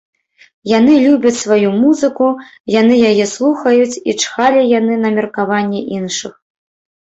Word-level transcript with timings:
Яны 0.69 0.93
любяць 1.07 1.39
сваю 1.41 1.69
музыку, 1.81 2.29
яны 2.77 2.97
яе 3.11 3.25
слухаюць 3.35 3.99
і 4.13 4.17
чхалі 4.23 4.65
яны 4.79 4.97
на 5.05 5.13
меркаванне 5.21 5.81
іншых. 6.01 6.35